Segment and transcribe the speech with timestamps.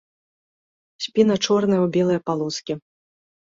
[1.07, 2.73] Спіна чорная ў белыя палоскі.